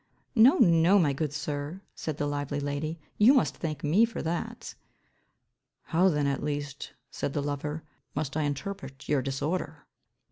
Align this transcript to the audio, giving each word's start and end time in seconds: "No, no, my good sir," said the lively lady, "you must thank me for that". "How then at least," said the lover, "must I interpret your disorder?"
"No, 0.33 0.57
no, 0.57 0.97
my 0.97 1.13
good 1.13 1.31
sir," 1.31 1.83
said 1.93 2.17
the 2.17 2.25
lively 2.25 2.59
lady, 2.59 2.97
"you 3.19 3.35
must 3.35 3.57
thank 3.57 3.83
me 3.83 4.03
for 4.03 4.23
that". 4.23 4.73
"How 5.83 6.09
then 6.09 6.25
at 6.25 6.41
least," 6.41 6.93
said 7.11 7.33
the 7.33 7.43
lover, 7.43 7.83
"must 8.15 8.35
I 8.35 8.41
interpret 8.41 9.07
your 9.07 9.21
disorder?" 9.21 9.85